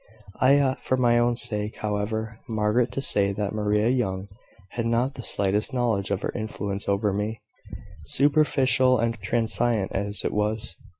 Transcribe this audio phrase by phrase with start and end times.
[0.39, 4.29] "I ought, for my own sake, however, Margaret, to say that Maria Young
[4.71, 7.39] had not the slightest knowledge of her influence over me
[8.07, 10.75] superficial and transient as it was.